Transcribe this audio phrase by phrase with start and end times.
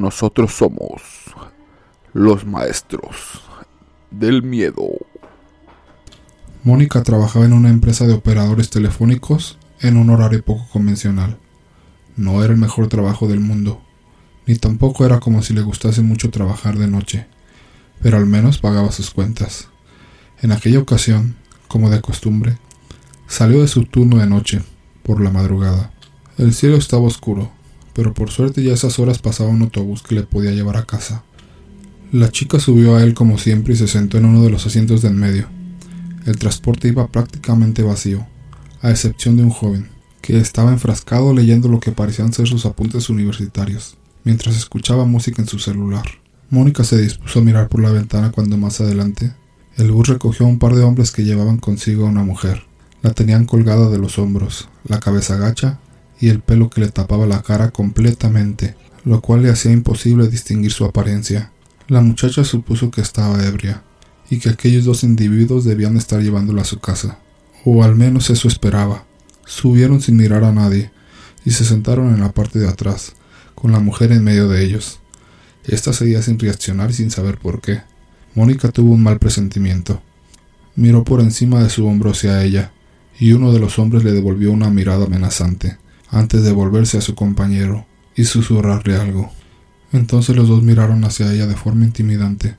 [0.00, 1.02] Nosotros somos
[2.14, 3.42] los maestros
[4.10, 4.88] del miedo.
[6.64, 11.36] Mónica trabajaba en una empresa de operadores telefónicos en un horario poco convencional.
[12.16, 13.82] No era el mejor trabajo del mundo,
[14.46, 17.26] ni tampoco era como si le gustase mucho trabajar de noche,
[18.00, 19.68] pero al menos pagaba sus cuentas.
[20.40, 21.36] En aquella ocasión,
[21.68, 22.56] como de costumbre,
[23.26, 24.62] salió de su turno de noche,
[25.02, 25.92] por la madrugada.
[26.38, 27.52] El cielo estaba oscuro,
[28.00, 31.22] pero por suerte ya esas horas pasaba un autobús que le podía llevar a casa.
[32.12, 35.02] La chica subió a él como siempre y se sentó en uno de los asientos
[35.02, 35.48] de en medio.
[36.24, 38.26] El transporte iba prácticamente vacío,
[38.80, 39.90] a excepción de un joven,
[40.22, 45.48] que estaba enfrascado leyendo lo que parecían ser sus apuntes universitarios, mientras escuchaba música en
[45.48, 46.06] su celular.
[46.48, 49.34] Mónica se dispuso a mirar por la ventana cuando más adelante
[49.76, 52.62] el bus recogió a un par de hombres que llevaban consigo a una mujer.
[53.02, 55.80] La tenían colgada de los hombros, la cabeza gacha
[56.20, 60.70] y el pelo que le tapaba la cara completamente, lo cual le hacía imposible distinguir
[60.70, 61.50] su apariencia.
[61.88, 63.82] La muchacha supuso que estaba ebria,
[64.28, 67.18] y que aquellos dos individuos debían estar llevándola a su casa,
[67.64, 69.04] o al menos eso esperaba.
[69.46, 70.92] Subieron sin mirar a nadie,
[71.44, 73.14] y se sentaron en la parte de atrás,
[73.54, 75.00] con la mujer en medio de ellos.
[75.64, 77.80] Esta seguía sin reaccionar y sin saber por qué.
[78.34, 80.00] Mónica tuvo un mal presentimiento.
[80.76, 82.72] Miró por encima de su hombro hacia ella,
[83.18, 85.78] y uno de los hombres le devolvió una mirada amenazante
[86.10, 89.30] antes de volverse a su compañero y susurrarle algo.
[89.92, 92.56] Entonces los dos miraron hacia ella de forma intimidante,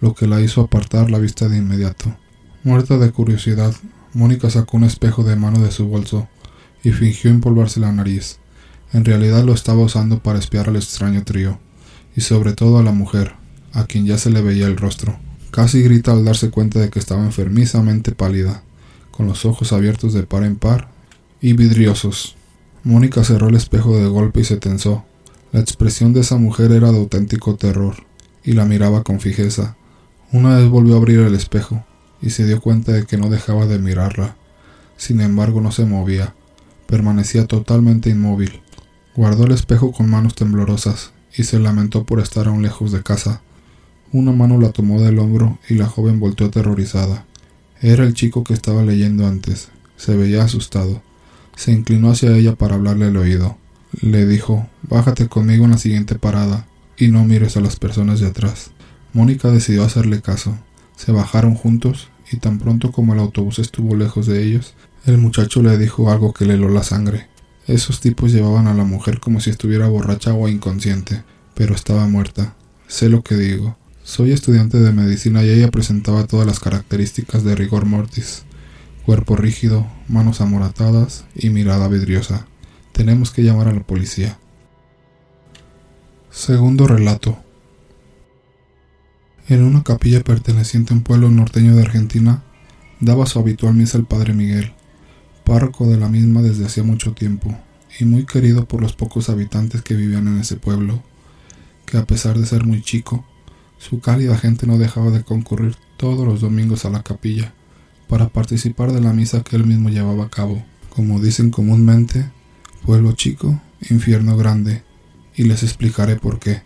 [0.00, 2.16] lo que la hizo apartar la vista de inmediato.
[2.64, 3.74] Muerta de curiosidad,
[4.14, 6.28] Mónica sacó un espejo de mano de su bolso
[6.82, 8.38] y fingió empolvarse la nariz.
[8.92, 11.58] En realidad lo estaba usando para espiar al extraño trío,
[12.14, 13.34] y sobre todo a la mujer,
[13.72, 15.18] a quien ya se le veía el rostro.
[15.50, 18.62] Casi grita al darse cuenta de que estaba enfermizamente pálida,
[19.10, 20.88] con los ojos abiertos de par en par
[21.40, 22.36] y vidriosos.
[22.84, 25.04] Mónica cerró el espejo de golpe y se tensó.
[25.52, 27.94] La expresión de esa mujer era de auténtico terror,
[28.42, 29.76] y la miraba con fijeza.
[30.32, 31.84] Una vez volvió a abrir el espejo,
[32.20, 34.34] y se dio cuenta de que no dejaba de mirarla.
[34.96, 36.34] Sin embargo, no se movía.
[36.88, 38.62] Permanecía totalmente inmóvil.
[39.14, 43.42] Guardó el espejo con manos temblorosas, y se lamentó por estar aún lejos de casa.
[44.10, 47.26] Una mano la tomó del hombro y la joven volteó aterrorizada.
[47.80, 49.68] Era el chico que estaba leyendo antes.
[49.96, 51.00] Se veía asustado.
[51.62, 53.56] Se inclinó hacia ella para hablarle al oído.
[54.00, 58.26] Le dijo, Bájate conmigo en la siguiente parada y no mires a las personas de
[58.26, 58.72] atrás.
[59.12, 60.58] Mónica decidió hacerle caso.
[60.96, 64.74] Se bajaron juntos y tan pronto como el autobús estuvo lejos de ellos,
[65.06, 67.28] el muchacho le dijo algo que le heló la sangre.
[67.68, 71.22] Esos tipos llevaban a la mujer como si estuviera borracha o inconsciente,
[71.54, 72.56] pero estaba muerta.
[72.88, 73.76] Sé lo que digo.
[74.02, 78.42] Soy estudiante de medicina y ella presentaba todas las características de rigor mortis
[79.04, 82.46] cuerpo rígido, manos amoratadas y mirada vidriosa.
[82.92, 84.38] Tenemos que llamar a la policía.
[86.30, 87.38] Segundo relato.
[89.48, 92.42] En una capilla perteneciente a un pueblo norteño de Argentina,
[93.00, 94.72] daba su habitual misa el padre Miguel,
[95.44, 97.54] párroco de la misma desde hacía mucho tiempo,
[97.98, 101.02] y muy querido por los pocos habitantes que vivían en ese pueblo,
[101.86, 103.24] que a pesar de ser muy chico,
[103.78, 107.52] su cálida gente no dejaba de concurrir todos los domingos a la capilla,
[108.12, 110.62] para participar de la misa que él mismo llevaba a cabo.
[110.90, 112.30] Como dicen comúnmente,
[112.84, 113.58] pueblo chico,
[113.88, 114.82] infierno grande,
[115.34, 116.60] y les explicaré por qué.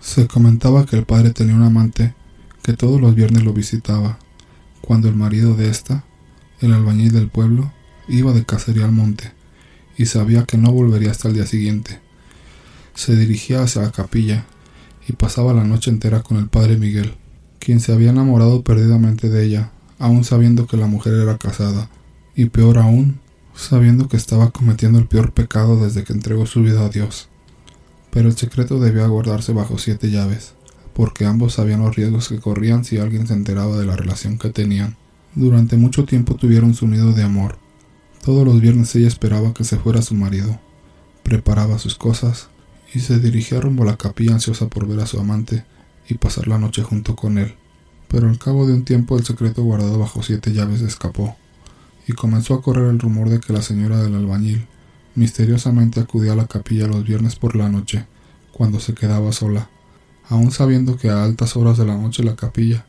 [0.00, 2.14] Se comentaba que el padre tenía un amante
[2.64, 4.18] que todos los viernes lo visitaba,
[4.80, 6.02] cuando el marido de ésta,
[6.60, 7.72] el albañil del pueblo,
[8.08, 9.30] iba de cacería al monte,
[9.96, 12.00] y sabía que no volvería hasta el día siguiente.
[12.94, 14.46] Se dirigía hacia la capilla
[15.06, 17.14] y pasaba la noche entera con el padre Miguel,
[17.60, 19.70] quien se había enamorado perdidamente de ella
[20.02, 21.88] aún sabiendo que la mujer era casada,
[22.34, 23.20] y peor aún,
[23.54, 27.28] sabiendo que estaba cometiendo el peor pecado desde que entregó su vida a Dios.
[28.10, 30.54] Pero el secreto debía guardarse bajo siete llaves,
[30.92, 34.50] porque ambos sabían los riesgos que corrían si alguien se enteraba de la relación que
[34.50, 34.96] tenían.
[35.36, 37.58] Durante mucho tiempo tuvieron su nido de amor.
[38.24, 40.58] Todos los viernes ella esperaba que se fuera su marido,
[41.22, 42.48] preparaba sus cosas
[42.92, 45.64] y se dirigía rumbo a la capilla ansiosa por ver a su amante
[46.08, 47.54] y pasar la noche junto con él
[48.12, 51.34] pero al cabo de un tiempo el secreto guardado bajo siete llaves escapó,
[52.06, 54.66] y comenzó a correr el rumor de que la señora del albañil
[55.14, 58.04] misteriosamente acudía a la capilla los viernes por la noche,
[58.52, 59.70] cuando se quedaba sola,
[60.28, 62.84] aun sabiendo que a altas horas de la noche la capilla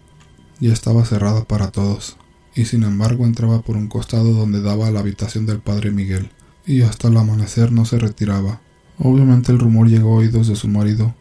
[0.59, 2.17] ya estaba cerrada para todos,
[2.53, 6.31] y sin embargo entraba por un costado donde daba a la habitación del padre Miguel,
[6.65, 8.59] y hasta el amanecer no se retiraba.
[8.99, 11.15] Obviamente el rumor llegó a oídos de su marido,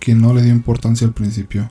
[0.00, 1.70] quien no le dio importancia al principio,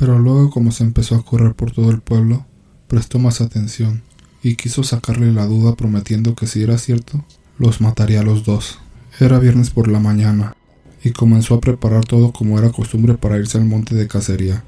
[0.00, 2.46] pero luego como se empezó a correr por todo el pueblo,
[2.88, 4.02] prestó más atención
[4.42, 7.22] y quiso sacarle la duda prometiendo que si era cierto,
[7.58, 8.78] los mataría a los dos.
[9.20, 10.56] Era viernes por la mañana,
[11.04, 14.64] y comenzó a preparar todo como era costumbre para irse al monte de cacería.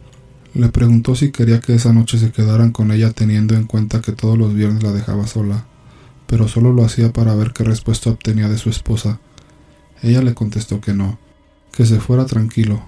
[0.53, 4.13] Le preguntó si quería que esa noche se quedaran con ella teniendo en cuenta que
[4.13, 5.65] todos los viernes la dejaba sola,
[6.27, 9.19] pero solo lo hacía para ver qué respuesta obtenía de su esposa.
[10.03, 11.19] Ella le contestó que no,
[11.75, 12.83] que se fuera tranquilo,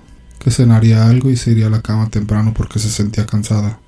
[0.44, 3.80] que cenaría algo y se iría a la cama temprano porque se sentía cansada.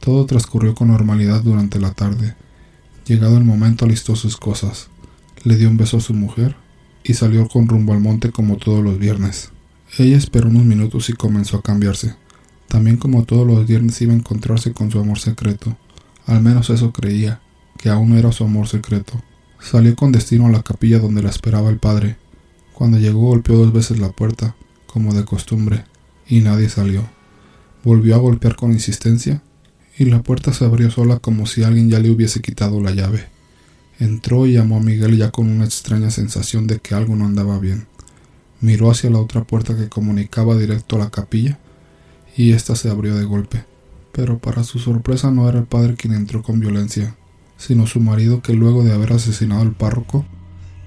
[0.00, 2.34] Todo transcurrió con normalidad durante la tarde.
[3.04, 4.88] Llegado el momento alistó sus cosas,
[5.42, 6.56] le dio un beso a su mujer
[7.02, 9.50] y salió con rumbo al monte como todos los viernes.
[9.98, 12.16] Ella esperó unos minutos y comenzó a cambiarse.
[12.66, 15.76] También como todos los viernes iba a encontrarse con su amor secreto.
[16.24, 17.42] Al menos eso creía,
[17.76, 19.20] que aún era su amor secreto.
[19.60, 22.16] Salió con destino a la capilla donde la esperaba el padre.
[22.72, 24.56] Cuando llegó golpeó dos veces la puerta,
[24.94, 25.84] como de costumbre,
[26.28, 27.02] y nadie salió.
[27.82, 29.42] Volvió a golpear con insistencia,
[29.98, 33.26] y la puerta se abrió sola como si alguien ya le hubiese quitado la llave.
[33.98, 37.58] Entró y llamó a Miguel ya con una extraña sensación de que algo no andaba
[37.58, 37.88] bien.
[38.60, 41.58] Miró hacia la otra puerta que comunicaba directo a la capilla,
[42.36, 43.64] y ésta se abrió de golpe.
[44.12, 47.16] Pero para su sorpresa no era el padre quien entró con violencia,
[47.56, 50.24] sino su marido que luego de haber asesinado al párroco,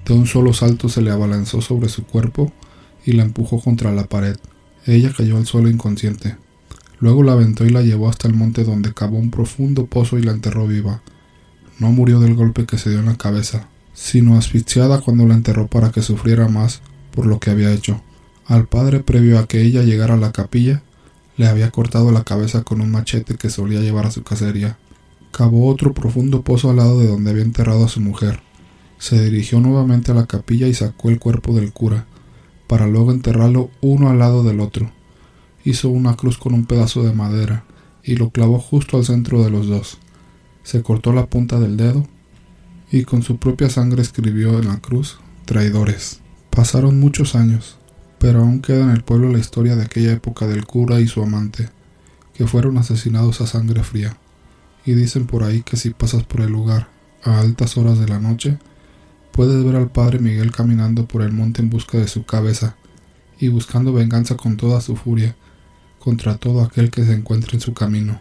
[0.06, 2.54] de un solo salto se le abalanzó sobre su cuerpo
[3.08, 4.36] y la empujó contra la pared.
[4.84, 6.36] Ella cayó al suelo inconsciente.
[7.00, 10.22] Luego la aventó y la llevó hasta el monte donde cavó un profundo pozo y
[10.22, 11.00] la enterró viva.
[11.78, 15.68] No murió del golpe que se dio en la cabeza, sino asfixiada cuando la enterró
[15.68, 16.82] para que sufriera más
[17.14, 18.02] por lo que había hecho.
[18.44, 20.82] Al padre, previo a que ella llegara a la capilla,
[21.38, 24.76] le había cortado la cabeza con un machete que solía llevar a su cacería.
[25.32, 28.42] Cavó otro profundo pozo al lado de donde había enterrado a su mujer.
[28.98, 32.04] Se dirigió nuevamente a la capilla y sacó el cuerpo del cura,
[32.68, 34.92] para luego enterrarlo uno al lado del otro.
[35.64, 37.64] Hizo una cruz con un pedazo de madera
[38.04, 39.98] y lo clavó justo al centro de los dos.
[40.62, 42.06] Se cortó la punta del dedo
[42.92, 46.20] y con su propia sangre escribió en la cruz traidores.
[46.50, 47.78] Pasaron muchos años,
[48.18, 51.22] pero aún queda en el pueblo la historia de aquella época del cura y su
[51.22, 51.70] amante,
[52.34, 54.16] que fueron asesinados a sangre fría.
[54.84, 56.88] Y dicen por ahí que si pasas por el lugar
[57.24, 58.58] a altas horas de la noche,
[59.32, 62.76] puedes ver al padre Miguel caminando por el monte en busca de su cabeza
[63.38, 65.36] y buscando venganza con toda su furia
[65.98, 68.20] contra todo aquel que se encuentre en su camino.